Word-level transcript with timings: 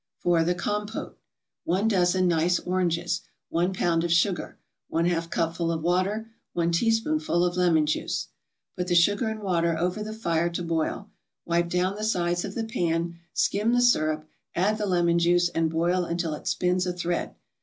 FOR 0.17 0.43
THE 0.43 0.55
COMPOTE 0.55 1.15
1 1.65 1.87
dozen 1.87 2.27
nice 2.27 2.57
oranges 2.61 3.21
1 3.49 3.71
pound 3.73 4.03
of 4.03 4.11
sugar 4.11 4.57
1/2 4.91 5.29
cupful 5.29 5.71
of 5.71 5.83
water 5.83 6.31
1 6.53 6.71
teaspoonful 6.71 7.45
of 7.45 7.55
lemon 7.55 7.85
juice 7.85 8.29
Put 8.75 8.87
the 8.87 8.95
sugar 8.95 9.27
and 9.27 9.41
water 9.43 9.77
over 9.77 10.01
the 10.01 10.11
fire 10.11 10.49
to 10.49 10.63
boil, 10.63 11.11
wipe 11.45 11.69
down 11.69 11.97
the 11.97 12.03
sides 12.03 12.43
of 12.43 12.55
the 12.55 12.63
pan, 12.63 13.19
skim 13.33 13.73
the 13.73 13.79
syrup, 13.81 14.27
add 14.55 14.79
the 14.79 14.87
lemon 14.87 15.19
juice, 15.19 15.49
and 15.49 15.69
boil 15.69 16.03
until 16.05 16.33
it 16.33 16.47
spins 16.47 16.87
a 16.87 16.93
thread. 16.93 17.35